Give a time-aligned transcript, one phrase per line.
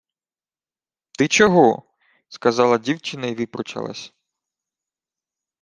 [1.17, 1.83] —Ти чого?—
[2.29, 4.13] сказала дівчина й випручалась.